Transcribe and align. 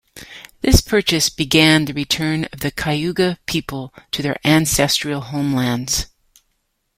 This 0.61 0.81
purchase 0.81 1.29
began 1.29 1.85
the 1.85 1.93
return 1.93 2.45
of 2.45 2.61
the 2.61 2.71
Cayuga 2.71 3.37
People 3.45 3.93
to 4.09 4.23
their 4.23 4.39
ancestral 4.43 5.21
homelands. 5.21 6.07